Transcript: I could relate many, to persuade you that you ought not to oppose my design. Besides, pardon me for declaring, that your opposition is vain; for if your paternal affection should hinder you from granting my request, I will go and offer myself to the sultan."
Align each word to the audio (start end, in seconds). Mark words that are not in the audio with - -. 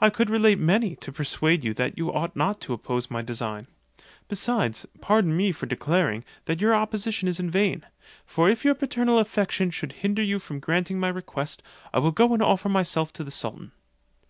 I 0.00 0.08
could 0.08 0.30
relate 0.30 0.58
many, 0.58 0.96
to 0.96 1.12
persuade 1.12 1.62
you 1.62 1.74
that 1.74 1.98
you 1.98 2.10
ought 2.10 2.34
not 2.34 2.58
to 2.62 2.72
oppose 2.72 3.10
my 3.10 3.20
design. 3.20 3.66
Besides, 4.26 4.86
pardon 5.02 5.36
me 5.36 5.52
for 5.52 5.66
declaring, 5.66 6.24
that 6.46 6.62
your 6.62 6.74
opposition 6.74 7.28
is 7.28 7.38
vain; 7.38 7.84
for 8.24 8.48
if 8.48 8.64
your 8.64 8.74
paternal 8.74 9.18
affection 9.18 9.70
should 9.70 9.92
hinder 10.00 10.22
you 10.22 10.38
from 10.38 10.58
granting 10.58 10.98
my 10.98 11.10
request, 11.10 11.62
I 11.92 11.98
will 11.98 12.12
go 12.12 12.32
and 12.32 12.40
offer 12.42 12.70
myself 12.70 13.12
to 13.12 13.24
the 13.24 13.30
sultan." 13.30 13.72